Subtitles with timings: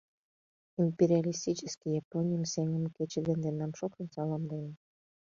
[0.83, 4.67] Империалистический Японийым сеҥыме кече дене тендам шокшын саламлем.